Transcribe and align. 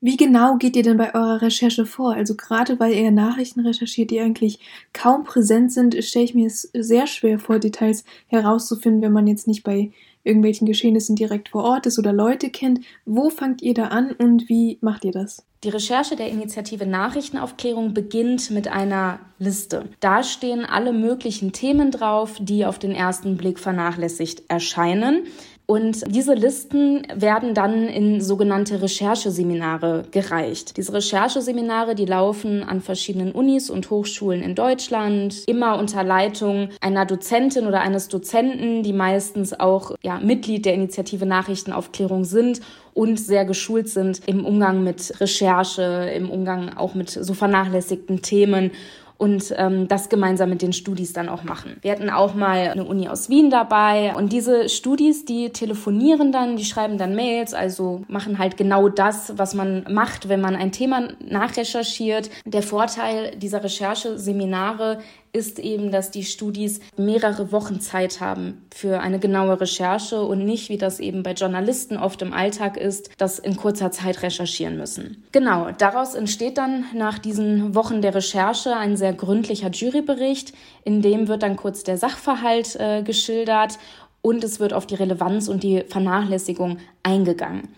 Wie 0.00 0.16
genau 0.16 0.56
geht 0.56 0.76
ihr 0.76 0.82
denn 0.82 0.96
bei 0.96 1.14
eurer 1.14 1.42
Recherche 1.42 1.84
vor? 1.84 2.14
Also 2.14 2.36
gerade 2.36 2.78
weil 2.78 2.92
ihr 2.92 3.10
Nachrichten 3.10 3.60
recherchiert, 3.60 4.10
die 4.10 4.20
eigentlich 4.20 4.60
kaum 4.92 5.24
präsent 5.24 5.72
sind, 5.72 5.96
stelle 6.04 6.24
ich 6.24 6.34
mir 6.34 6.46
es 6.46 6.70
sehr 6.72 7.06
schwer 7.06 7.38
vor, 7.38 7.58
Details 7.58 8.04
herauszufinden, 8.28 9.02
wenn 9.02 9.12
man 9.12 9.26
jetzt 9.26 9.48
nicht 9.48 9.64
bei 9.64 9.90
irgendwelchen 10.24 10.66
Geschehnissen 10.66 11.16
direkt 11.16 11.48
vor 11.48 11.64
Ort 11.64 11.86
ist 11.86 11.98
oder 11.98 12.12
Leute 12.12 12.50
kennt. 12.50 12.80
Wo 13.06 13.30
fangt 13.30 13.62
ihr 13.62 13.74
da 13.74 13.88
an 13.88 14.12
und 14.12 14.48
wie 14.48 14.78
macht 14.80 15.04
ihr 15.04 15.12
das? 15.12 15.44
Die 15.64 15.70
Recherche 15.70 16.14
der 16.14 16.28
Initiative 16.28 16.86
Nachrichtenaufklärung 16.86 17.92
beginnt 17.92 18.50
mit 18.52 18.68
einer 18.68 19.18
Liste. 19.40 19.88
Da 19.98 20.22
stehen 20.22 20.64
alle 20.64 20.92
möglichen 20.92 21.52
Themen 21.52 21.90
drauf, 21.90 22.36
die 22.40 22.64
auf 22.64 22.78
den 22.78 22.92
ersten 22.92 23.36
Blick 23.36 23.58
vernachlässigt 23.58 24.44
erscheinen. 24.48 25.24
Und 25.70 26.02
diese 26.14 26.32
Listen 26.32 27.02
werden 27.14 27.52
dann 27.52 27.88
in 27.88 28.22
sogenannte 28.22 28.80
Rechercheseminare 28.80 30.04
gereicht. 30.10 30.78
Diese 30.78 30.94
Rechercheseminare, 30.94 31.94
die 31.94 32.06
laufen 32.06 32.62
an 32.62 32.80
verschiedenen 32.80 33.32
Unis 33.32 33.68
und 33.68 33.90
Hochschulen 33.90 34.42
in 34.42 34.54
Deutschland, 34.54 35.42
immer 35.46 35.78
unter 35.78 36.02
Leitung 36.04 36.70
einer 36.80 37.04
Dozentin 37.04 37.66
oder 37.66 37.82
eines 37.82 38.08
Dozenten, 38.08 38.82
die 38.82 38.94
meistens 38.94 39.60
auch 39.60 39.94
ja, 40.02 40.18
Mitglied 40.20 40.64
der 40.64 40.72
Initiative 40.72 41.26
Nachrichtenaufklärung 41.26 42.24
sind 42.24 42.62
und 42.94 43.20
sehr 43.20 43.44
geschult 43.44 43.90
sind 43.90 44.22
im 44.24 44.46
Umgang 44.46 44.82
mit 44.82 45.20
Recherche, 45.20 46.10
im 46.16 46.30
Umgang 46.30 46.78
auch 46.78 46.94
mit 46.94 47.10
so 47.10 47.34
vernachlässigten 47.34 48.22
Themen 48.22 48.70
und 49.18 49.52
ähm, 49.56 49.88
das 49.88 50.08
gemeinsam 50.08 50.48
mit 50.48 50.62
den 50.62 50.72
Studis 50.72 51.12
dann 51.12 51.28
auch 51.28 51.42
machen. 51.42 51.76
Wir 51.82 51.90
hatten 51.90 52.08
auch 52.08 52.34
mal 52.34 52.68
eine 52.68 52.84
Uni 52.84 53.08
aus 53.08 53.28
Wien 53.28 53.50
dabei 53.50 54.14
und 54.16 54.32
diese 54.32 54.68
Studis, 54.68 55.24
die 55.24 55.50
telefonieren 55.50 56.30
dann, 56.30 56.56
die 56.56 56.64
schreiben 56.64 56.98
dann 56.98 57.16
Mails, 57.16 57.52
also 57.52 58.02
machen 58.06 58.38
halt 58.38 58.56
genau 58.56 58.88
das, 58.88 59.36
was 59.36 59.54
man 59.54 59.84
macht, 59.90 60.28
wenn 60.28 60.40
man 60.40 60.54
ein 60.54 60.70
Thema 60.70 61.08
nachrecherchiert. 61.20 62.30
Der 62.46 62.62
Vorteil 62.62 63.32
dieser 63.36 63.62
Rechercheseminare 63.64 64.98
ist 65.32 65.58
eben, 65.58 65.90
dass 65.90 66.10
die 66.10 66.24
Studis 66.24 66.80
mehrere 66.96 67.52
Wochen 67.52 67.80
Zeit 67.80 68.20
haben 68.20 68.66
für 68.74 69.00
eine 69.00 69.18
genaue 69.18 69.60
Recherche 69.60 70.22
und 70.22 70.44
nicht, 70.44 70.68
wie 70.68 70.78
das 70.78 71.00
eben 71.00 71.22
bei 71.22 71.32
Journalisten 71.32 71.96
oft 71.96 72.22
im 72.22 72.32
Alltag 72.32 72.76
ist, 72.76 73.10
das 73.18 73.38
in 73.38 73.56
kurzer 73.56 73.90
Zeit 73.90 74.22
recherchieren 74.22 74.76
müssen. 74.76 75.24
Genau, 75.32 75.70
daraus 75.76 76.14
entsteht 76.14 76.58
dann 76.58 76.84
nach 76.94 77.18
diesen 77.18 77.74
Wochen 77.74 78.02
der 78.02 78.14
Recherche 78.14 78.76
ein 78.76 78.96
sehr 78.96 79.12
gründlicher 79.12 79.70
Jurybericht, 79.70 80.52
in 80.84 81.02
dem 81.02 81.28
wird 81.28 81.42
dann 81.42 81.56
kurz 81.56 81.84
der 81.84 81.98
Sachverhalt 81.98 82.76
äh, 82.76 83.02
geschildert 83.02 83.78
und 84.22 84.44
es 84.44 84.60
wird 84.60 84.72
auf 84.72 84.86
die 84.86 84.94
Relevanz 84.94 85.48
und 85.48 85.62
die 85.62 85.84
Vernachlässigung 85.88 86.78
eingegangen. 87.02 87.68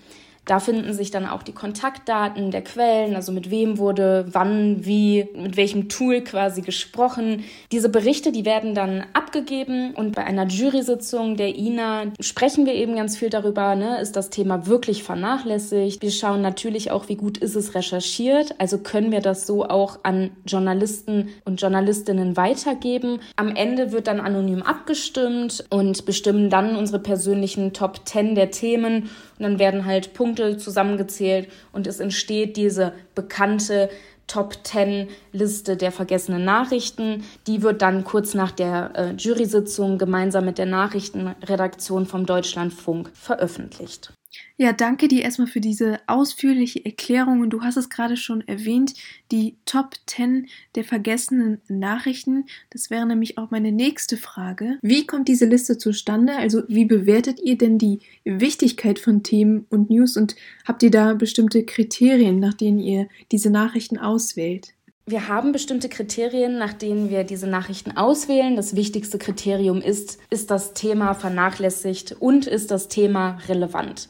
Da 0.51 0.59
finden 0.59 0.93
sich 0.95 1.13
dann 1.13 1.29
auch 1.29 1.45
die 1.45 1.53
Kontaktdaten 1.53 2.51
der 2.51 2.65
Quellen, 2.65 3.15
also 3.15 3.31
mit 3.31 3.53
wem 3.53 3.79
wurde 3.79 4.27
wann, 4.33 4.85
wie, 4.85 5.29
mit 5.37 5.57
welchem 5.57 5.89
Tool 5.89 6.23
quasi 6.23 6.61
gesprochen. 6.61 7.45
Diese 7.71 7.89
Berichte, 7.89 8.33
die 8.33 8.45
werden 8.45 8.75
dann 8.75 9.05
abgegeben 9.13 9.95
und 9.95 10.17
bei 10.17 10.25
einer 10.25 10.49
Jury-Sitzung 10.49 11.37
der 11.37 11.55
INA 11.55 12.07
sprechen 12.19 12.67
wir 12.67 12.75
eben 12.75 12.97
ganz 12.97 13.17
viel 13.17 13.31
darüber, 13.31 13.77
ne, 13.77 14.01
ist 14.01 14.17
das 14.17 14.31
Thema 14.31 14.67
wirklich 14.67 15.05
vernachlässigt. 15.05 16.03
Wir 16.03 16.11
schauen 16.11 16.43
natürlich 16.43 16.91
auch, 16.91 17.09
wie 17.09 17.15
gut 17.15 17.39
ist 17.39 17.55
es 17.55 17.77
recherchiert, 17.77 18.57
also 18.59 18.79
können 18.79 19.13
wir 19.13 19.21
das 19.21 19.47
so 19.47 19.67
auch 19.67 20.01
an 20.03 20.33
Journalisten 20.47 21.29
und 21.45 21.61
Journalistinnen 21.61 22.37
weitergeben. 22.37 23.21
Am 23.37 23.55
Ende 23.55 23.93
wird 23.93 24.09
dann 24.09 24.19
anonym 24.19 24.63
abgestimmt 24.63 25.65
und 25.71 26.05
bestimmen 26.07 26.51
dann 26.51 26.75
unsere 26.75 26.99
persönlichen 26.99 27.73
Top 27.73 28.01
10 28.05 28.35
der 28.35 28.51
Themen 28.51 29.11
und 29.41 29.45
dann 29.45 29.59
werden 29.59 29.87
halt 29.87 30.13
Punkte 30.13 30.40
zusammengezählt 30.59 31.49
und 31.73 31.87
es 31.87 32.01
entsteht 32.01 32.57
diese 32.57 32.93
bekannte 33.15 33.91
Top 34.27 34.55
10 34.63 35.09
Liste 35.33 35.77
der 35.77 35.91
vergessenen 35.91 36.45
Nachrichten. 36.45 37.25
Die 37.49 37.63
wird 37.63 37.83
dann 37.83 38.05
kurz 38.05 38.35
nach 38.35 38.53
der 38.53 38.93
äh, 38.95 39.11
Jury-Sitzung 39.13 39.99
gemeinsam 39.99 40.45
mit 40.45 40.59
der 40.59 40.67
Nachrichtenredaktion 40.67 42.07
vom 42.07 42.27
Deutschlandfunk 42.27 43.11
veröffentlicht. 43.13 44.13
Ja, 44.57 44.73
danke 44.73 45.09
dir 45.09 45.23
erstmal 45.23 45.49
für 45.49 45.61
diese 45.61 46.01
ausführliche 46.07 46.85
Erklärung. 46.85 47.41
Und 47.41 47.51
du 47.51 47.63
hast 47.63 47.77
es 47.77 47.91
gerade 47.91 48.17
schon 48.17 48.47
erwähnt, 48.47 48.95
die 49.33 49.57
Top 49.65 49.95
10 50.07 50.49
der 50.75 50.85
vergessenen 50.85 51.61
Nachrichten. 51.69 52.45
Das 52.71 52.91
wäre 52.91 53.07
nämlich 53.07 53.39
auch 53.39 53.51
meine 53.51 53.73
nächste 53.73 54.17
Frage. 54.17 54.79
Wie 54.83 55.07
kommt 55.07 55.29
diese 55.29 55.47
Liste 55.47 55.79
zustande? 55.79 56.37
Also 56.37 56.63
wie 56.69 56.85
bewertet 56.85 57.41
ihr 57.43 57.57
denn 57.57 57.79
die 57.79 58.01
Wichtigkeit 58.25 58.99
von 58.99 59.23
Themen 59.23 59.67
und 59.71 59.91
News? 59.91 60.17
Und 60.17 60.37
habt 60.65 60.83
ihr 60.83 60.91
da 60.91 61.15
bestimmte 61.15 61.65
Kriterien, 61.65 62.39
nach 62.39 62.55
denen 62.55 62.79
ihr 62.79 63.09
diese 63.33 63.51
Nachrichten 63.51 63.99
auswählt? 63.99 64.75
Wir 65.11 65.27
haben 65.27 65.51
bestimmte 65.51 65.89
Kriterien, 65.89 66.57
nach 66.57 66.73
denen 66.73 67.11
wir 67.11 67.25
diese 67.25 67.49
Nachrichten 67.49 67.97
auswählen. 67.97 68.55
Das 68.55 68.77
wichtigste 68.77 69.19
Kriterium 69.19 69.83
ist, 69.83 70.21
ist 70.31 70.53
das 70.53 70.73
Thema 70.73 71.15
vernachlässigt 71.15 72.15
und 72.21 72.47
ist 72.47 72.71
das 72.71 72.87
Thema 72.87 73.39
relevant. 73.49 74.09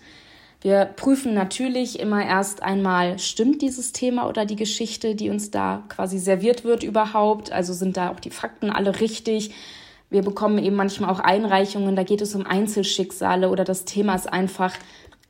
Wir 0.60 0.84
prüfen 0.84 1.32
natürlich 1.32 2.00
immer 2.00 2.22
erst 2.22 2.62
einmal, 2.62 3.18
stimmt 3.18 3.62
dieses 3.62 3.92
Thema 3.92 4.28
oder 4.28 4.44
die 4.44 4.56
Geschichte, 4.56 5.14
die 5.14 5.30
uns 5.30 5.50
da 5.50 5.84
quasi 5.88 6.18
serviert 6.18 6.64
wird 6.64 6.82
überhaupt? 6.82 7.50
Also 7.50 7.72
sind 7.72 7.96
da 7.96 8.10
auch 8.10 8.20
die 8.20 8.28
Fakten 8.28 8.68
alle 8.68 9.00
richtig? 9.00 9.54
Wir 10.10 10.20
bekommen 10.20 10.58
eben 10.58 10.76
manchmal 10.76 11.08
auch 11.08 11.20
Einreichungen, 11.20 11.96
da 11.96 12.02
geht 12.02 12.20
es 12.20 12.34
um 12.34 12.44
Einzelschicksale 12.44 13.48
oder 13.48 13.64
das 13.64 13.86
Thema 13.86 14.16
ist 14.16 14.30
einfach 14.30 14.74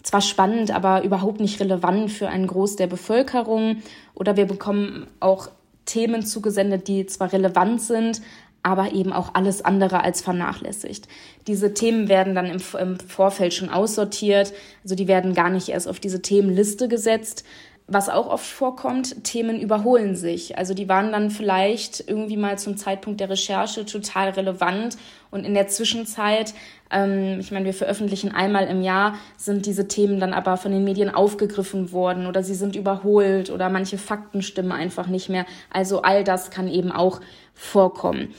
zwar 0.02 0.20
spannend, 0.20 0.72
aber 0.72 1.04
überhaupt 1.04 1.38
nicht 1.38 1.60
relevant 1.60 2.10
für 2.10 2.28
einen 2.28 2.48
Groß 2.48 2.74
der 2.74 2.88
Bevölkerung. 2.88 3.82
Oder 4.14 4.36
wir 4.36 4.46
bekommen 4.46 5.06
auch 5.20 5.48
Themen 5.90 6.24
zugesendet, 6.24 6.86
die 6.88 7.06
zwar 7.06 7.32
relevant 7.32 7.82
sind, 7.82 8.22
aber 8.62 8.92
eben 8.92 9.12
auch 9.12 9.34
alles 9.34 9.64
andere 9.64 10.04
als 10.04 10.20
vernachlässigt. 10.20 11.08
Diese 11.46 11.74
Themen 11.74 12.08
werden 12.08 12.34
dann 12.34 12.46
im, 12.46 12.62
im, 12.78 13.00
Vorfeld 13.00 13.54
schon 13.54 13.70
aussortiert, 13.70 14.52
also 14.84 14.94
die 14.94 15.08
werden 15.08 15.34
gar 15.34 15.50
nicht 15.50 15.70
erst 15.70 15.88
auf 15.88 15.98
diese 15.98 16.22
Themenliste 16.22 16.88
gesetzt. 16.88 17.44
Was 17.92 18.08
auch 18.08 18.28
oft 18.28 18.46
vorkommt, 18.46 19.24
Themen 19.24 19.60
überholen 19.60 20.14
sich. 20.14 20.56
Also 20.56 20.74
die 20.74 20.88
waren 20.88 21.10
dann 21.10 21.28
vielleicht 21.28 22.04
irgendwie 22.06 22.36
mal 22.36 22.56
zum 22.56 22.76
Zeitpunkt 22.76 23.18
der 23.18 23.30
Recherche 23.30 23.84
total 23.84 24.28
relevant 24.30 24.96
und 25.32 25.44
in 25.44 25.54
der 25.54 25.66
Zwischenzeit, 25.66 26.54
ähm, 26.92 27.40
ich 27.40 27.50
meine, 27.50 27.64
wir 27.64 27.74
veröffentlichen 27.74 28.32
einmal 28.32 28.68
im 28.68 28.82
Jahr, 28.82 29.14
sind 29.36 29.66
diese 29.66 29.88
Themen 29.88 30.20
dann 30.20 30.32
aber 30.34 30.56
von 30.56 30.70
den 30.70 30.84
Medien 30.84 31.12
aufgegriffen 31.12 31.90
worden 31.90 32.28
oder 32.28 32.44
sie 32.44 32.54
sind 32.54 32.76
überholt 32.76 33.50
oder 33.50 33.68
manche 33.68 33.98
Fakten 33.98 34.40
stimmen 34.42 34.70
einfach 34.70 35.08
nicht 35.08 35.28
mehr. 35.28 35.44
Also 35.68 36.02
all 36.02 36.22
das 36.22 36.52
kann 36.52 36.68
eben 36.68 36.92
auch 36.92 37.20
vorkommen. 37.54 38.32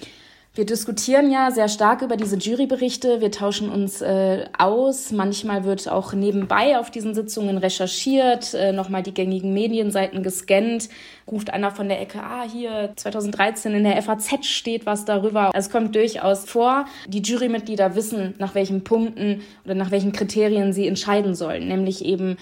Wir 0.53 0.65
diskutieren 0.65 1.31
ja 1.31 1.49
sehr 1.49 1.69
stark 1.69 2.01
über 2.01 2.17
diese 2.17 2.35
Juryberichte. 2.35 3.21
Wir 3.21 3.31
tauschen 3.31 3.69
uns 3.69 4.01
äh, 4.01 4.43
aus. 4.57 5.13
Manchmal 5.13 5.63
wird 5.63 5.87
auch 5.87 6.11
nebenbei 6.11 6.77
auf 6.77 6.91
diesen 6.91 7.15
Sitzungen 7.15 7.57
recherchiert, 7.57 8.53
äh, 8.53 8.73
nochmal 8.73 9.01
die 9.01 9.13
gängigen 9.13 9.53
Medienseiten 9.53 10.23
gescannt. 10.23 10.89
Ruft 11.25 11.53
einer 11.53 11.71
von 11.71 11.87
der 11.87 12.01
Ecke, 12.01 12.21
ah, 12.21 12.43
hier 12.43 12.91
2013 12.97 13.73
in 13.75 13.85
der 13.85 14.01
FAZ 14.01 14.45
steht 14.45 14.85
was 14.85 15.05
darüber. 15.05 15.55
Also 15.55 15.67
es 15.67 15.69
kommt 15.69 15.95
durchaus 15.95 16.43
vor. 16.43 16.83
Die 17.07 17.21
Jurymitglieder 17.21 17.95
wissen, 17.95 18.33
nach 18.37 18.53
welchen 18.53 18.83
Punkten 18.83 19.43
oder 19.63 19.75
nach 19.75 19.91
welchen 19.91 20.11
Kriterien 20.11 20.73
sie 20.73 20.85
entscheiden 20.85 21.33
sollen. 21.33 21.69
Nämlich 21.69 22.03
eben 22.03 22.35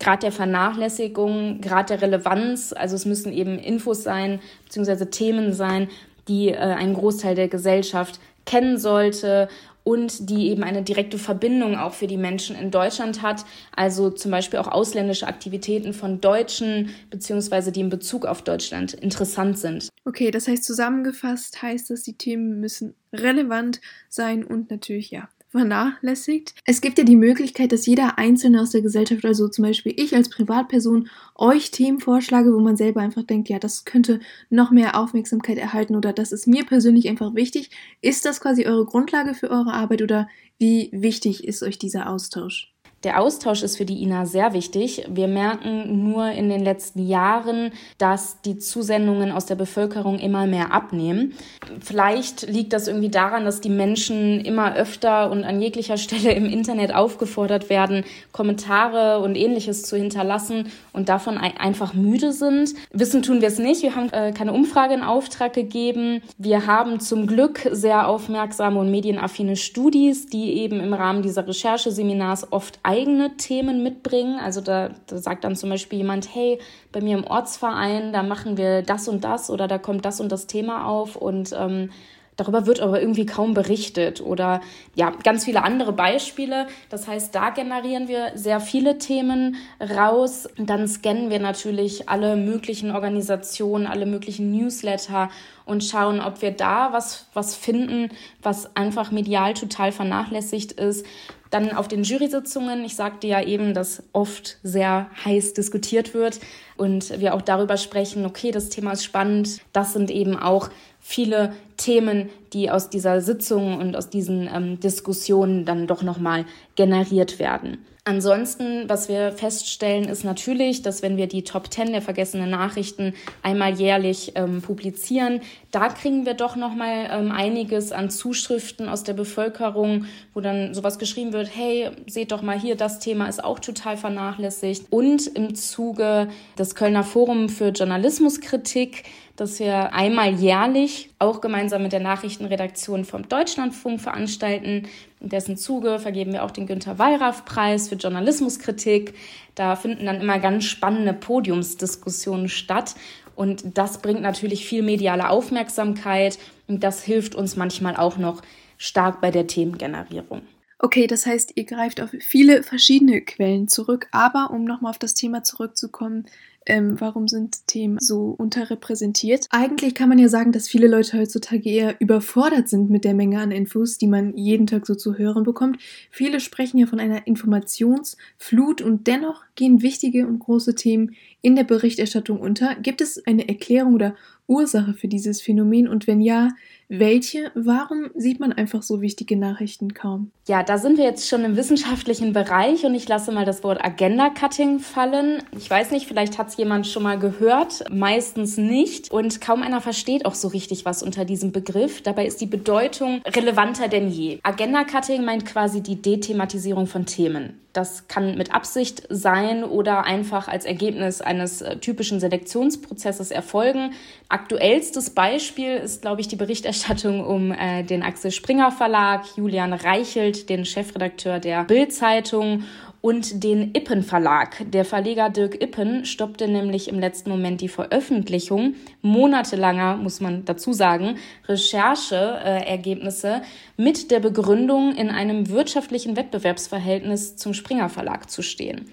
Grad 0.00 0.24
der 0.24 0.32
Vernachlässigung, 0.32 1.60
Grad 1.60 1.90
der 1.90 2.02
Relevanz. 2.02 2.72
Also 2.72 2.96
es 2.96 3.06
müssen 3.06 3.32
eben 3.32 3.60
Infos 3.60 4.02
sein, 4.02 4.40
beziehungsweise 4.64 5.08
Themen 5.10 5.52
sein, 5.52 5.88
die 6.28 6.48
äh, 6.48 6.56
ein 6.56 6.94
Großteil 6.94 7.34
der 7.34 7.48
Gesellschaft 7.48 8.20
kennen 8.44 8.78
sollte 8.78 9.48
und 9.84 10.30
die 10.30 10.48
eben 10.48 10.64
eine 10.64 10.82
direkte 10.82 11.18
Verbindung 11.18 11.76
auch 11.76 11.92
für 11.92 12.06
die 12.06 12.16
Menschen 12.16 12.56
in 12.56 12.70
Deutschland 12.70 13.20
hat. 13.22 13.44
Also 13.76 14.10
zum 14.10 14.30
Beispiel 14.30 14.58
auch 14.58 14.68
ausländische 14.68 15.26
Aktivitäten 15.26 15.92
von 15.92 16.20
Deutschen, 16.20 16.90
beziehungsweise 17.10 17.70
die 17.70 17.80
in 17.80 17.90
Bezug 17.90 18.24
auf 18.24 18.42
Deutschland 18.42 18.94
interessant 18.94 19.58
sind. 19.58 19.88
Okay, 20.06 20.30
das 20.30 20.48
heißt 20.48 20.64
zusammengefasst 20.64 21.62
heißt 21.62 21.90
das, 21.90 22.02
die 22.02 22.16
Themen 22.16 22.60
müssen 22.60 22.94
relevant 23.12 23.80
sein 24.08 24.42
und 24.42 24.70
natürlich 24.70 25.10
ja 25.10 25.28
vernachlässigt. 25.54 26.52
Es 26.64 26.80
gibt 26.80 26.98
ja 26.98 27.04
die 27.04 27.14
Möglichkeit, 27.14 27.70
dass 27.70 27.86
jeder 27.86 28.18
Einzelne 28.18 28.60
aus 28.60 28.70
der 28.70 28.82
Gesellschaft, 28.82 29.24
also 29.24 29.48
zum 29.48 29.64
Beispiel 29.64 29.94
ich 29.96 30.14
als 30.14 30.28
Privatperson, 30.28 31.08
euch 31.36 31.70
Themen 31.70 32.00
vorschlage, 32.00 32.52
wo 32.52 32.58
man 32.58 32.76
selber 32.76 33.00
einfach 33.00 33.22
denkt, 33.22 33.48
ja, 33.48 33.60
das 33.60 33.84
könnte 33.84 34.18
noch 34.50 34.72
mehr 34.72 34.98
Aufmerksamkeit 34.98 35.58
erhalten 35.58 35.94
oder 35.94 36.12
das 36.12 36.32
ist 36.32 36.48
mir 36.48 36.66
persönlich 36.66 37.08
einfach 37.08 37.36
wichtig. 37.36 37.70
Ist 38.00 38.24
das 38.24 38.40
quasi 38.40 38.66
eure 38.66 38.84
Grundlage 38.84 39.34
für 39.34 39.48
eure 39.48 39.72
Arbeit 39.72 40.02
oder 40.02 40.28
wie 40.58 40.90
wichtig 40.92 41.44
ist 41.44 41.62
euch 41.62 41.78
dieser 41.78 42.10
Austausch? 42.10 42.73
Der 43.04 43.20
Austausch 43.20 43.62
ist 43.62 43.76
für 43.76 43.84
die 43.84 44.02
INA 44.02 44.24
sehr 44.24 44.54
wichtig. 44.54 45.04
Wir 45.10 45.28
merken 45.28 46.10
nur 46.10 46.30
in 46.30 46.48
den 46.48 46.64
letzten 46.64 47.06
Jahren, 47.06 47.70
dass 47.98 48.40
die 48.40 48.56
Zusendungen 48.56 49.30
aus 49.30 49.44
der 49.44 49.56
Bevölkerung 49.56 50.18
immer 50.18 50.46
mehr 50.46 50.72
abnehmen. 50.72 51.34
Vielleicht 51.80 52.48
liegt 52.48 52.72
das 52.72 52.88
irgendwie 52.88 53.10
daran, 53.10 53.44
dass 53.44 53.60
die 53.60 53.68
Menschen 53.68 54.40
immer 54.40 54.74
öfter 54.74 55.30
und 55.30 55.44
an 55.44 55.60
jeglicher 55.60 55.98
Stelle 55.98 56.32
im 56.32 56.46
Internet 56.46 56.94
aufgefordert 56.94 57.68
werden, 57.68 58.04
Kommentare 58.32 59.20
und 59.20 59.36
ähnliches 59.36 59.82
zu 59.82 59.98
hinterlassen 59.98 60.68
und 60.94 61.10
davon 61.10 61.36
einfach 61.36 61.92
müde 61.92 62.32
sind. 62.32 62.72
Wissen 62.90 63.20
tun 63.20 63.42
wir 63.42 63.48
es 63.48 63.58
nicht. 63.58 63.82
Wir 63.82 63.94
haben 63.94 64.10
äh, 64.12 64.32
keine 64.32 64.54
Umfrage 64.54 64.94
in 64.94 65.02
Auftrag 65.02 65.52
gegeben. 65.52 66.22
Wir 66.38 66.66
haben 66.66 67.00
zum 67.00 67.26
Glück 67.26 67.68
sehr 67.70 68.08
aufmerksame 68.08 68.80
und 68.80 68.90
medienaffine 68.90 69.56
Studis, 69.56 70.26
die 70.26 70.54
eben 70.54 70.80
im 70.80 70.94
Rahmen 70.94 71.20
dieser 71.20 71.46
Rechercheseminars 71.46 72.50
oft 72.50 72.78
eigene 72.94 73.36
Themen 73.36 73.82
mitbringen. 73.82 74.38
Also 74.38 74.60
da, 74.60 74.90
da 75.06 75.18
sagt 75.18 75.44
dann 75.44 75.56
zum 75.56 75.70
Beispiel 75.70 75.98
jemand, 75.98 76.34
hey, 76.34 76.60
bei 76.92 77.00
mir 77.00 77.18
im 77.18 77.24
Ortsverein, 77.24 78.12
da 78.12 78.22
machen 78.22 78.56
wir 78.56 78.82
das 78.82 79.08
und 79.08 79.24
das 79.24 79.50
oder 79.50 79.66
da 79.66 79.78
kommt 79.78 80.04
das 80.04 80.20
und 80.20 80.30
das 80.30 80.46
Thema 80.46 80.86
auf 80.86 81.16
und 81.16 81.54
ähm, 81.58 81.90
Darüber 82.36 82.66
wird 82.66 82.80
aber 82.80 83.00
irgendwie 83.00 83.26
kaum 83.26 83.54
berichtet 83.54 84.20
oder 84.20 84.60
ja, 84.96 85.12
ganz 85.22 85.44
viele 85.44 85.62
andere 85.62 85.92
Beispiele. 85.92 86.66
Das 86.88 87.06
heißt, 87.06 87.32
da 87.34 87.50
generieren 87.50 88.08
wir 88.08 88.32
sehr 88.34 88.58
viele 88.58 88.98
Themen 88.98 89.56
raus. 89.80 90.48
Dann 90.58 90.88
scannen 90.88 91.30
wir 91.30 91.38
natürlich 91.38 92.08
alle 92.08 92.34
möglichen 92.34 92.90
Organisationen, 92.90 93.86
alle 93.86 94.06
möglichen 94.06 94.50
Newsletter 94.50 95.30
und 95.64 95.84
schauen, 95.84 96.20
ob 96.20 96.42
wir 96.42 96.50
da 96.50 96.92
was, 96.92 97.28
was 97.34 97.54
finden, 97.54 98.10
was 98.42 98.74
einfach 98.74 99.12
medial 99.12 99.54
total 99.54 99.92
vernachlässigt 99.92 100.72
ist. 100.72 101.06
Dann 101.54 101.70
auf 101.70 101.86
den 101.86 102.02
Jury-Sitzungen, 102.02 102.84
ich 102.84 102.96
sagte 102.96 103.28
ja 103.28 103.40
eben, 103.40 103.74
dass 103.74 104.02
oft 104.12 104.58
sehr 104.64 105.08
heiß 105.24 105.54
diskutiert 105.54 106.12
wird 106.12 106.40
und 106.76 107.20
wir 107.20 107.32
auch 107.32 107.42
darüber 107.42 107.76
sprechen, 107.76 108.26
okay, 108.26 108.50
das 108.50 108.70
Thema 108.70 108.90
ist 108.90 109.04
spannend. 109.04 109.60
Das 109.72 109.92
sind 109.92 110.10
eben 110.10 110.36
auch 110.36 110.68
viele 110.98 111.52
Themen, 111.76 112.28
die 112.52 112.72
aus 112.72 112.90
dieser 112.90 113.20
Sitzung 113.20 113.78
und 113.78 113.94
aus 113.94 114.10
diesen 114.10 114.50
ähm, 114.52 114.80
Diskussionen 114.80 115.64
dann 115.64 115.86
doch 115.86 116.02
nochmal 116.02 116.44
generiert 116.74 117.38
werden. 117.38 117.78
Ansonsten, 118.06 118.86
was 118.86 119.08
wir 119.08 119.32
feststellen, 119.32 120.04
ist 120.10 120.24
natürlich, 120.24 120.82
dass 120.82 121.00
wenn 121.00 121.16
wir 121.16 121.26
die 121.26 121.42
Top 121.42 121.72
10 121.72 121.92
der 121.92 122.02
vergessenen 122.02 122.50
Nachrichten 122.50 123.14
einmal 123.42 123.72
jährlich 123.72 124.32
ähm, 124.34 124.60
publizieren, 124.60 125.40
da 125.70 125.88
kriegen 125.88 126.26
wir 126.26 126.34
doch 126.34 126.54
noch 126.54 126.74
mal 126.74 127.08
ähm, 127.10 127.32
einiges 127.32 127.92
an 127.92 128.10
Zuschriften 128.10 128.90
aus 128.90 129.04
der 129.04 129.14
Bevölkerung, 129.14 130.04
wo 130.34 130.42
dann 130.42 130.74
sowas 130.74 130.98
geschrieben 130.98 131.32
wird, 131.32 131.48
hey, 131.56 131.92
seht 132.06 132.32
doch 132.32 132.42
mal 132.42 132.60
hier, 132.60 132.76
das 132.76 132.98
Thema 132.98 133.26
ist 133.26 133.42
auch 133.42 133.58
total 133.58 133.96
vernachlässigt. 133.96 134.84
Und 134.90 135.26
im 135.28 135.54
Zuge 135.54 136.28
des 136.58 136.74
Kölner 136.74 137.04
Forum 137.04 137.48
für 137.48 137.68
Journalismuskritik 137.68 139.04
das 139.36 139.58
wir 139.58 139.92
einmal 139.92 140.32
jährlich 140.32 141.10
auch 141.18 141.40
gemeinsam 141.40 141.82
mit 141.82 141.92
der 141.92 142.00
Nachrichtenredaktion 142.00 143.04
vom 143.04 143.28
Deutschlandfunk 143.28 144.00
veranstalten. 144.00 144.86
In 145.24 145.30
dessen 145.30 145.56
Zuge 145.56 146.00
vergeben 146.00 146.34
wir 146.34 146.44
auch 146.44 146.50
den 146.50 146.66
Günther 146.66 146.98
Wallraff-Preis 146.98 147.88
für 147.88 147.94
Journalismuskritik. 147.94 149.14
Da 149.54 149.74
finden 149.74 150.04
dann 150.04 150.20
immer 150.20 150.38
ganz 150.38 150.64
spannende 150.64 151.14
Podiumsdiskussionen 151.14 152.50
statt. 152.50 152.94
Und 153.34 153.78
das 153.78 154.02
bringt 154.02 154.20
natürlich 154.20 154.66
viel 154.66 154.82
mediale 154.82 155.30
Aufmerksamkeit 155.30 156.38
und 156.68 156.84
das 156.84 157.02
hilft 157.02 157.34
uns 157.34 157.56
manchmal 157.56 157.96
auch 157.96 158.18
noch 158.18 158.42
stark 158.76 159.22
bei 159.22 159.30
der 159.30 159.46
Themengenerierung. 159.46 160.42
Okay, 160.78 161.06
das 161.06 161.24
heißt, 161.24 161.52
ihr 161.54 161.64
greift 161.64 162.02
auf 162.02 162.10
viele 162.20 162.62
verschiedene 162.62 163.22
Quellen 163.22 163.66
zurück, 163.66 164.08
aber 164.10 164.50
um 164.50 164.64
nochmal 164.64 164.90
auf 164.90 164.98
das 164.98 165.14
Thema 165.14 165.42
zurückzukommen, 165.42 166.26
ähm, 166.66 166.98
warum 166.98 167.28
sind 167.28 167.66
Themen 167.66 167.98
so 168.00 168.34
unterrepräsentiert? 168.38 169.46
Eigentlich 169.50 169.94
kann 169.94 170.08
man 170.08 170.18
ja 170.18 170.28
sagen, 170.28 170.52
dass 170.52 170.68
viele 170.68 170.88
Leute 170.88 171.18
heutzutage 171.18 171.68
eher 171.68 172.00
überfordert 172.00 172.68
sind 172.68 172.88
mit 172.90 173.04
der 173.04 173.14
Menge 173.14 173.40
an 173.40 173.50
Infos, 173.50 173.98
die 173.98 174.06
man 174.06 174.36
jeden 174.36 174.66
Tag 174.66 174.86
so 174.86 174.94
zu 174.94 175.18
hören 175.18 175.42
bekommt. 175.42 175.78
Viele 176.10 176.40
sprechen 176.40 176.78
ja 176.78 176.86
von 176.86 177.00
einer 177.00 177.26
Informationsflut 177.26 178.80
und 178.80 179.06
dennoch 179.06 179.44
gehen 179.56 179.82
wichtige 179.82 180.26
und 180.26 180.38
große 180.38 180.74
Themen 180.74 181.14
in 181.42 181.54
der 181.54 181.64
Berichterstattung 181.64 182.40
unter. 182.40 182.74
Gibt 182.76 183.00
es 183.02 183.24
eine 183.26 183.48
Erklärung 183.48 183.94
oder 183.94 184.14
Ursache 184.46 184.94
für 184.94 185.08
dieses 185.08 185.42
Phänomen 185.42 185.88
und 185.88 186.06
wenn 186.06 186.20
ja, 186.20 186.48
welche? 186.88 187.50
Warum 187.54 188.10
sieht 188.14 188.40
man 188.40 188.52
einfach 188.52 188.82
so 188.82 189.00
wichtige 189.00 189.36
Nachrichten 189.36 189.94
kaum? 189.94 190.30
Ja, 190.46 190.62
da 190.62 190.78
sind 190.78 190.98
wir 190.98 191.04
jetzt 191.04 191.28
schon 191.28 191.44
im 191.44 191.56
wissenschaftlichen 191.56 192.32
Bereich 192.32 192.84
und 192.84 192.94
ich 192.94 193.08
lasse 193.08 193.32
mal 193.32 193.44
das 193.44 193.64
Wort 193.64 193.82
Agenda 193.82 194.30
Cutting 194.30 194.78
fallen. 194.78 195.42
Ich 195.56 195.70
weiß 195.70 195.90
nicht, 195.90 196.06
vielleicht 196.06 196.38
hat 196.38 196.48
es 196.48 196.56
jemand 196.56 196.86
schon 196.86 197.02
mal 197.02 197.18
gehört, 197.18 197.84
meistens 197.90 198.56
nicht 198.56 199.10
und 199.10 199.40
kaum 199.40 199.62
einer 199.62 199.80
versteht 199.80 200.26
auch 200.26 200.34
so 200.34 200.48
richtig 200.48 200.84
was 200.84 201.02
unter 201.02 201.24
diesem 201.24 201.52
Begriff. 201.52 202.02
Dabei 202.02 202.26
ist 202.26 202.40
die 202.40 202.46
Bedeutung 202.46 203.22
relevanter 203.26 203.88
denn 203.88 204.08
je. 204.08 204.38
Agenda 204.42 204.84
Cutting 204.84 205.24
meint 205.24 205.46
quasi 205.46 205.82
die 205.82 206.00
Dethematisierung 206.00 206.86
von 206.86 207.06
Themen. 207.06 207.60
Das 207.72 208.06
kann 208.06 208.38
mit 208.38 208.54
Absicht 208.54 209.02
sein 209.08 209.64
oder 209.64 210.04
einfach 210.04 210.46
als 210.46 210.64
Ergebnis 210.64 211.20
eines 211.20 211.60
äh, 211.60 211.76
typischen 211.78 212.20
Selektionsprozesses 212.20 213.32
erfolgen. 213.32 213.94
Aktuellstes 214.28 215.10
Beispiel 215.10 215.74
ist, 215.74 216.02
glaube 216.02 216.20
ich, 216.20 216.28
die 216.28 216.36
Berichterstattung 216.36 216.73
um 217.20 217.52
äh, 217.52 217.82
den 217.82 218.02
Axel 218.02 218.30
Springer 218.30 218.72
Verlag, 218.72 219.24
Julian 219.36 219.72
Reichelt, 219.72 220.48
den 220.48 220.64
Chefredakteur 220.64 221.38
der 221.38 221.64
Bild-Zeitung 221.64 222.64
und 223.00 223.44
den 223.44 223.74
Ippen 223.74 224.02
Verlag. 224.02 224.64
Der 224.72 224.84
Verleger 224.84 225.28
Dirk 225.28 225.62
Ippen 225.62 226.06
stoppte 226.06 226.48
nämlich 226.48 226.88
im 226.88 226.98
letzten 226.98 227.28
Moment 227.28 227.60
die 227.60 227.68
Veröffentlichung 227.68 228.76
monatelanger, 229.02 229.96
muss 229.96 230.20
man 230.20 230.46
dazu 230.46 230.72
sagen, 230.72 231.16
Rechercheergebnisse 231.46 233.42
mit 233.76 234.10
der 234.10 234.20
Begründung, 234.20 234.94
in 234.94 235.10
einem 235.10 235.50
wirtschaftlichen 235.50 236.16
Wettbewerbsverhältnis 236.16 237.36
zum 237.36 237.52
Springer 237.52 237.90
Verlag 237.90 238.30
zu 238.30 238.40
stehen 238.40 238.90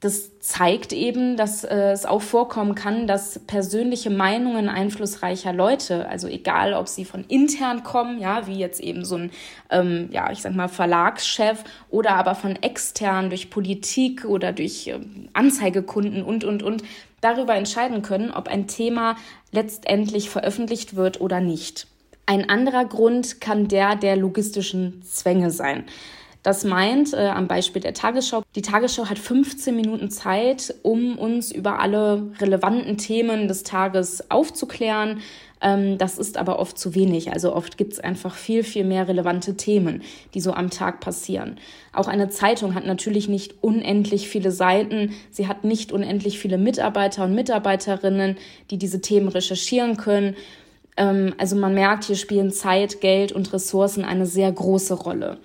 das 0.00 0.38
zeigt 0.40 0.92
eben, 0.92 1.36
dass 1.36 1.64
äh, 1.64 1.92
es 1.92 2.04
auch 2.04 2.20
vorkommen 2.20 2.74
kann, 2.74 3.06
dass 3.06 3.38
persönliche 3.46 4.10
Meinungen 4.10 4.68
einflussreicher 4.68 5.52
Leute, 5.52 6.06
also 6.08 6.28
egal, 6.28 6.74
ob 6.74 6.88
sie 6.88 7.04
von 7.04 7.24
intern 7.24 7.82
kommen, 7.82 8.20
ja, 8.20 8.46
wie 8.46 8.58
jetzt 8.58 8.80
eben 8.80 9.04
so 9.04 9.16
ein, 9.16 9.30
ähm, 9.70 10.08
ja, 10.12 10.30
ich 10.30 10.42
sag 10.42 10.54
mal 10.54 10.68
Verlagschef 10.68 11.64
oder 11.88 12.14
aber 12.16 12.34
von 12.34 12.56
extern 12.56 13.30
durch 13.30 13.48
Politik 13.48 14.26
oder 14.26 14.52
durch 14.52 14.88
äh, 14.88 14.98
Anzeigekunden 15.32 16.22
und 16.22 16.44
und 16.44 16.62
und 16.62 16.82
darüber 17.22 17.54
entscheiden 17.54 18.02
können, 18.02 18.30
ob 18.30 18.48
ein 18.48 18.66
Thema 18.66 19.16
letztendlich 19.50 20.28
veröffentlicht 20.28 20.94
wird 20.96 21.20
oder 21.20 21.40
nicht. 21.40 21.86
Ein 22.26 22.50
anderer 22.50 22.84
Grund 22.84 23.40
kann 23.40 23.68
der 23.68 23.96
der 23.96 24.16
logistischen 24.16 25.02
Zwänge 25.02 25.50
sein. 25.50 25.84
Das 26.46 26.62
meint 26.62 27.12
äh, 27.12 27.26
am 27.26 27.48
Beispiel 27.48 27.82
der 27.82 27.92
Tagesschau, 27.92 28.44
die 28.54 28.62
Tagesschau 28.62 29.06
hat 29.06 29.18
15 29.18 29.74
Minuten 29.74 30.12
Zeit, 30.12 30.72
um 30.82 31.18
uns 31.18 31.50
über 31.50 31.80
alle 31.80 32.30
relevanten 32.38 32.98
Themen 32.98 33.48
des 33.48 33.64
Tages 33.64 34.30
aufzuklären. 34.30 35.22
Ähm, 35.60 35.98
das 35.98 36.18
ist 36.18 36.38
aber 36.38 36.60
oft 36.60 36.78
zu 36.78 36.94
wenig. 36.94 37.32
Also 37.32 37.52
oft 37.52 37.76
gibt 37.76 37.94
es 37.94 37.98
einfach 37.98 38.36
viel, 38.36 38.62
viel 38.62 38.84
mehr 38.84 39.08
relevante 39.08 39.56
Themen, 39.56 40.02
die 40.34 40.40
so 40.40 40.52
am 40.52 40.70
Tag 40.70 41.00
passieren. 41.00 41.58
Auch 41.92 42.06
eine 42.06 42.28
Zeitung 42.28 42.76
hat 42.76 42.86
natürlich 42.86 43.28
nicht 43.28 43.56
unendlich 43.60 44.28
viele 44.28 44.52
Seiten. 44.52 45.14
Sie 45.32 45.48
hat 45.48 45.64
nicht 45.64 45.90
unendlich 45.90 46.38
viele 46.38 46.58
Mitarbeiter 46.58 47.24
und 47.24 47.34
Mitarbeiterinnen, 47.34 48.36
die 48.70 48.78
diese 48.78 49.00
Themen 49.00 49.26
recherchieren 49.26 49.96
können. 49.96 50.36
Ähm, 50.96 51.34
also 51.38 51.56
man 51.56 51.74
merkt, 51.74 52.04
hier 52.04 52.14
spielen 52.14 52.52
Zeit, 52.52 53.00
Geld 53.00 53.32
und 53.32 53.52
Ressourcen 53.52 54.04
eine 54.04 54.26
sehr 54.26 54.52
große 54.52 54.94
Rolle. 54.94 55.38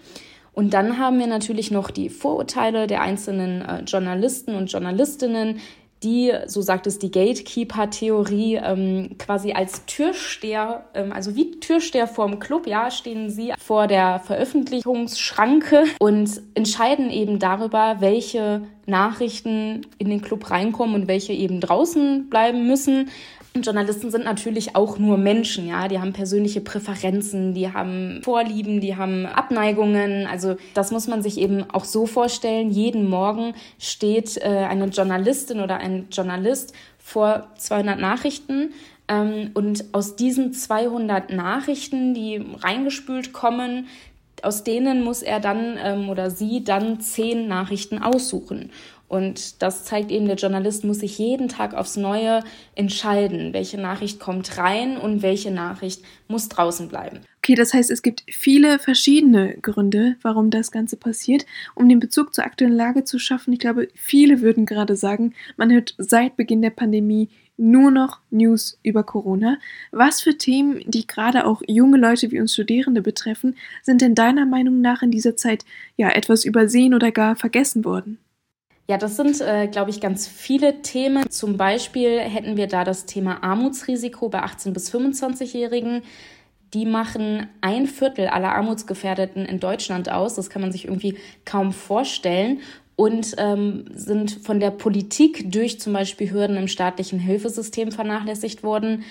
Und 0.54 0.74
dann 0.74 0.98
haben 0.98 1.20
wir 1.20 1.28
natürlich 1.28 1.72
noch 1.72 1.92
die 1.92 2.10
Vorurteile 2.10 2.88
der 2.88 3.02
einzelnen 3.02 3.62
äh, 3.62 3.82
Journalisten 3.84 4.56
und 4.56 4.72
Journalistinnen, 4.72 5.60
die, 6.04 6.34
so 6.48 6.62
sagt 6.62 6.88
es 6.88 6.98
die 6.98 7.12
Gatekeeper-Theorie, 7.12 8.56
ähm, 8.56 9.18
quasi 9.20 9.54
als 9.54 9.86
Türsteher, 9.86 10.86
ähm, 10.96 11.14
also 11.14 11.36
wie 11.36 11.60
Türsteher 11.60 12.08
vorm 12.08 12.40
Club, 12.40 12.66
ja, 12.66 12.90
stehen 12.90 13.30
sie 13.30 13.54
vor 13.60 13.88
der 13.88 14.20
Veröffentlichungsschranke 14.20 15.84
und 16.00 16.42
entscheiden 16.56 17.12
eben 17.12 17.38
darüber, 17.38 17.98
welche 18.00 18.64
Nachrichten 18.88 19.86
in 20.00 20.10
den 20.10 20.22
Club 20.22 20.50
reinkommen 20.50 20.96
und 20.96 21.08
welche 21.08 21.34
eben 21.34 21.60
draußen 21.62 22.30
bleiben 22.30 22.66
müssen. 22.66 23.10
Journalisten 23.54 24.12
sind 24.12 24.24
natürlich 24.24 24.78
auch 24.78 24.98
nur 24.98 25.18
Menschen, 25.18 25.68
ja. 25.68 25.90
Die 25.90 26.00
haben 26.00 26.14
persönliche 26.14 26.62
Präferenzen, 26.62 27.54
die 27.54 27.74
haben 27.74 28.22
Vorlieben, 28.24 28.80
die 28.80 28.96
haben 28.96 29.26
Abneigungen. 29.26 30.26
Also 30.26 30.56
das 30.74 30.92
muss 30.92 31.08
man 31.08 31.22
sich 31.22 31.38
eben 31.38 31.70
auch 31.70 31.84
so 31.84 32.06
vorstellen. 32.06 32.72
Jeden 32.72 33.10
Morgen 33.10 33.54
steht 33.78 34.38
äh, 34.38 34.66
eine 34.70 34.86
Journalistin 34.86 35.60
oder 35.60 35.78
ein 35.78 36.08
Journalist 36.12 36.74
vor 36.98 37.48
200 37.58 38.00
Nachrichten 38.00 38.72
ähm, 39.10 39.52
und 39.54 39.84
aus 39.92 40.16
diesen 40.16 40.54
200 40.54 41.32
Nachrichten, 41.32 42.14
die 42.14 42.42
reingespült 42.62 43.34
kommen, 43.34 43.88
Aus 44.44 44.64
denen 44.64 45.04
muss 45.04 45.22
er 45.22 45.40
dann 45.40 45.78
ähm, 45.78 46.10
oder 46.10 46.32
sie 46.32 46.64
dann 46.64 47.00
zehn 47.00 47.48
Nachrichten 47.48 48.02
aussuchen. 48.02 48.72
Und 49.12 49.62
das 49.62 49.84
zeigt 49.84 50.10
eben, 50.10 50.28
der 50.28 50.38
Journalist 50.38 50.86
muss 50.86 51.00
sich 51.00 51.18
jeden 51.18 51.50
Tag 51.50 51.74
aufs 51.74 51.98
Neue 51.98 52.46
entscheiden, 52.76 53.52
welche 53.52 53.78
Nachricht 53.78 54.22
kommt 54.22 54.58
rein 54.58 54.96
und 54.96 55.22
welche 55.22 55.52
Nachricht 55.52 56.02
muss 56.30 56.48
draußen 56.48 56.88
bleiben. 56.88 57.20
Okay, 57.40 57.56
das 57.56 57.74
heißt, 57.74 57.92
es 57.92 58.04
gibt 58.04 58.24
viele 58.32 58.80
verschiedene 58.80 59.58
Gründe, 59.62 60.16
warum 60.22 60.50
das 60.50 60.72
Ganze 60.72 60.96
passiert. 60.96 61.46
Um 61.76 61.90
den 61.90 62.00
Bezug 62.00 62.34
zur 62.34 62.46
aktuellen 62.46 62.72
Lage 62.72 63.04
zu 63.04 63.20
schaffen, 63.20 63.52
ich 63.52 63.60
glaube, 63.60 63.90
viele 63.96 64.40
würden 64.40 64.66
gerade 64.66 64.96
sagen, 64.96 65.34
man 65.58 65.74
hört 65.74 65.94
seit 65.98 66.38
Beginn 66.38 66.62
der 66.62 66.70
Pandemie 66.70 67.28
nur 67.58 67.92
noch 67.92 68.22
News 68.30 68.80
über 68.82 69.04
Corona. 69.04 69.58
Was 69.92 70.22
für 70.22 70.38
Themen, 70.38 70.90
die 70.90 71.06
gerade 71.06 71.46
auch 71.46 71.62
junge 71.68 71.98
Leute 71.98 72.32
wie 72.32 72.40
uns 72.40 72.54
Studierende 72.54 73.02
betreffen, 73.02 73.58
sind 73.84 74.00
denn 74.00 74.16
deiner 74.16 74.46
Meinung 74.46 74.80
nach 74.80 75.02
in 75.02 75.12
dieser 75.12 75.36
Zeit 75.36 75.66
ja 75.98 76.10
etwas 76.12 76.46
übersehen 76.46 76.94
oder 76.94 77.12
gar 77.12 77.36
vergessen 77.36 77.84
worden? 77.84 78.18
Ja, 78.88 78.98
das 78.98 79.16
sind, 79.16 79.40
äh, 79.42 79.68
glaube 79.68 79.90
ich, 79.90 80.02
ganz 80.02 80.28
viele 80.28 80.82
Themen. 80.82 81.30
Zum 81.30 81.56
Beispiel 81.58 82.20
hätten 82.20 82.58
wir 82.58 82.68
da 82.68 82.84
das 82.84 83.06
Thema 83.06 83.44
Armutsrisiko 83.44 84.30
bei 84.30 84.44
18- 84.44 84.72
bis 84.72 84.94
25-Jährigen. 84.94 86.02
Die 86.74 86.86
machen 86.86 87.48
ein 87.62 87.86
Viertel 87.86 88.28
aller 88.28 88.56
Armutsgefährdeten 88.56 89.46
in 89.46 89.60
Deutschland 89.60 90.10
aus. 90.10 90.36
Das 90.36 90.50
kann 90.50 90.62
man 90.62 90.72
sich 90.72 90.86
irgendwie 90.86 91.18
kaum 91.46 91.74
vorstellen 91.74 92.62
und 92.96 93.36
ähm, 93.38 93.86
sind 93.94 94.32
von 94.32 94.60
der 94.60 94.72
Politik 94.72 95.52
durch 95.52 95.80
zum 95.80 95.94
Beispiel 95.94 96.32
Hürden 96.32 96.56
im 96.56 96.68
staatlichen 96.68 97.20
Hilfesystem 97.20 97.92
vernachlässigt 97.92 98.64
worden, 98.64 99.04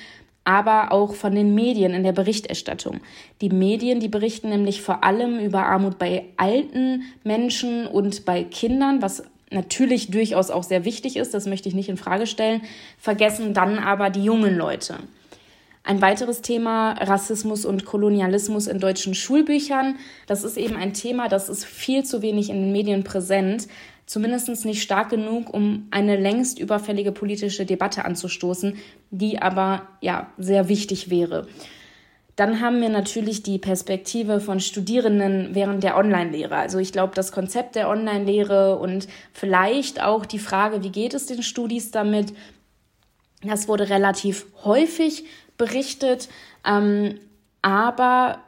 aber 0.45 0.93
auch 0.93 1.15
von 1.15 1.35
den 1.35 1.55
Medien 1.55 1.93
in 1.93 2.03
der 2.03 2.13
Berichterstattung. 2.13 3.01
Die 3.41 3.51
Medien, 3.51 4.01
die 4.01 4.09
berichten 4.09 4.49
nämlich 4.49 4.81
vor 4.81 5.05
allem 5.05 5.39
über 5.39 5.67
Armut 5.67 5.99
bei 5.99 6.27
alten 6.37 7.03
Menschen 7.25 7.87
und 7.87 8.25
bei 8.25 8.45
Kindern, 8.45 9.03
was 9.03 9.23
natürlich 9.51 10.11
durchaus 10.11 10.51
auch 10.51 10.63
sehr 10.63 10.85
wichtig 10.85 11.17
ist, 11.17 11.35
das 11.35 11.47
möchte 11.47 11.69
ich 11.69 11.75
nicht 11.75 11.89
in 11.89 11.97
Frage 11.97 12.27
stellen, 12.27 12.63
vergessen 12.99 13.55
dann 13.55 13.79
aber 13.79 14.11
die 14.11 14.25
jungen 14.25 14.57
Leute. 14.57 14.97
Ein 15.83 16.03
weiteres 16.03 16.43
Thema 16.43 16.93
Rassismus 16.93 17.65
und 17.65 17.85
Kolonialismus 17.85 18.67
in 18.67 18.81
deutschen 18.81 19.15
Schulbüchern. 19.15 19.97
Das 20.27 20.45
ist 20.45 20.59
eben 20.59 20.77
ein 20.77 20.93
Thema, 20.93 21.29
das 21.29 21.49
ist 21.49 21.65
viel 21.65 22.05
zu 22.05 22.21
wenig 22.23 22.51
in 22.51 22.61
den 22.61 22.73
Medien 22.73 23.03
präsent, 23.03 23.67
zumindest 24.05 24.65
nicht 24.65 24.83
stark 24.83 25.09
genug, 25.09 25.53
um 25.55 25.87
eine 25.91 26.17
längst 26.17 26.59
überfällige 26.59 27.13
politische 27.13 27.65
Debatte 27.65 28.05
anzustoßen, 28.05 28.77
die 29.11 29.41
aber 29.41 29.89
ja 30.01 30.31
sehr 30.37 30.69
wichtig 30.69 31.11
wäre. 31.11 31.47
Dann 32.41 32.63
haben 32.63 32.81
wir 32.81 32.89
natürlich 32.89 33.43
die 33.43 33.59
Perspektive 33.59 34.41
von 34.41 34.61
Studierenden 34.61 35.55
während 35.55 35.85
der 35.85 35.99
Online-Lehre. 35.99 36.57
Also 36.57 36.79
ich 36.79 36.91
glaube, 36.91 37.15
das 37.15 37.33
Konzept 37.33 37.75
der 37.75 37.91
Online-Lehre 37.91 38.79
und 38.79 39.09
vielleicht 39.35 40.03
auch 40.03 40.25
die 40.25 40.39
Frage, 40.39 40.83
wie 40.83 40.89
geht 40.89 41.13
es 41.13 41.27
den 41.27 41.43
Studis 41.43 41.91
damit, 41.91 42.33
das 43.43 43.69
wurde 43.69 43.91
relativ 43.91 44.47
häufig 44.65 45.27
berichtet. 45.59 46.31
Ähm, 46.67 47.21
aber 47.61 48.39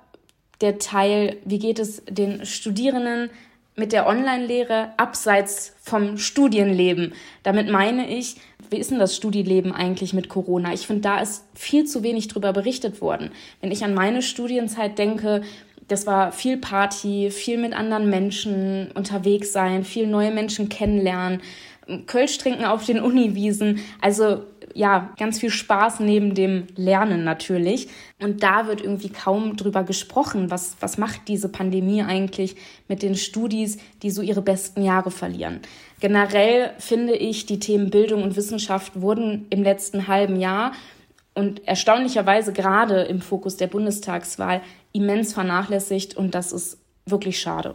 der 0.63 0.79
Teil, 0.79 1.37
wie 1.45 1.59
geht 1.59 1.79
es 1.79 2.03
den 2.09 2.47
Studierenden 2.47 3.29
mit 3.75 3.93
der 3.93 4.07
Online-Lehre 4.07 4.93
abseits 4.97 5.75
vom 5.83 6.19
Studienleben. 6.19 7.15
Damit 7.43 7.71
meine 7.71 8.09
ich, 8.09 8.37
wie 8.71 8.77
ist 8.77 8.91
denn 8.91 8.99
das 8.99 9.17
Studieleben 9.17 9.73
eigentlich 9.73 10.13
mit 10.13 10.29
Corona? 10.29 10.73
Ich 10.73 10.87
finde, 10.87 11.03
da 11.03 11.21
ist 11.21 11.45
viel 11.55 11.85
zu 11.85 12.03
wenig 12.03 12.29
drüber 12.29 12.53
berichtet 12.53 13.01
worden. 13.01 13.31
Wenn 13.61 13.71
ich 13.73 13.85
an 13.85 13.95
meine 13.95 14.23
Studienzeit 14.23 14.99
denke, 14.99 15.43
das 15.89 16.07
war 16.07 16.33
viel 16.33 16.57
Party, 16.57 17.31
viel 17.31 17.59
mit 17.59 17.75
anderen 17.75 18.09
Menschen 18.09 18.91
unterwegs 18.93 19.53
sein, 19.53 19.85
viel 19.85 20.07
neue 20.07 20.31
Menschen 20.31 20.69
kennenlernen, 20.69 21.43
Kölsch 22.07 22.39
trinken 22.39 22.65
auf 22.65 22.85
den 22.87 23.01
Uniwiesen. 23.01 23.81
Also 24.01 24.45
ja, 24.75 25.13
ganz 25.19 25.39
viel 25.39 25.51
Spaß 25.51 26.01
neben 26.01 26.35
dem 26.35 26.67
Lernen 26.77 27.25
natürlich. 27.25 27.89
Und 28.21 28.43
da 28.43 28.67
wird 28.67 28.81
irgendwie 28.81 29.11
kaum 29.11 29.57
drüber 29.57 29.85
gesprochen, 29.85 30.51
was, 30.51 30.77
was 30.81 30.99
macht 30.99 31.29
diese 31.29 31.49
Pandemie 31.49 32.03
eigentlich 32.03 32.57
mit 32.89 33.03
den 33.03 33.15
Studis, 33.15 33.79
die 34.03 34.11
so 34.11 34.23
ihre 34.23 34.43
besten 34.43 34.83
Jahre 34.83 35.11
verlieren. 35.11 35.61
Generell 36.01 36.73
finde 36.79 37.15
ich, 37.15 37.47
die 37.47 37.59
Themen 37.59 37.91
Bildung 37.91 38.23
und 38.23 38.37
Wissenschaft 38.37 39.01
wurden 39.01 39.47
im 39.51 39.63
letzten 39.63 40.09
halben 40.09 40.41
Jahr 40.41 40.73
und 41.35 41.67
erstaunlicherweise 41.67 42.53
gerade 42.53 43.03
im 43.03 43.21
Fokus 43.21 43.57
der 43.57 43.67
Bundestagswahl 43.67 44.63
immens 44.93 45.33
vernachlässigt 45.33 46.17
und 46.17 46.35
das 46.35 46.53
ist 46.53 46.79
wirklich 47.07 47.41
schade. 47.41 47.75